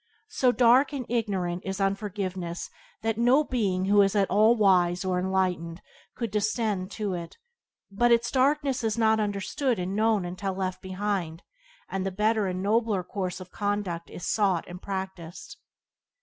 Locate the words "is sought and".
14.09-14.81